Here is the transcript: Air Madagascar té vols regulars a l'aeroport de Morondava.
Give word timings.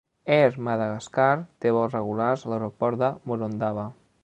Air 0.35 0.53
Madagascar 0.67 1.27
té 1.65 1.75
vols 1.77 1.95
regulars 1.97 2.47
a 2.47 2.51
l'aeroport 2.53 3.01
de 3.05 3.13
Morondava. 3.33 3.89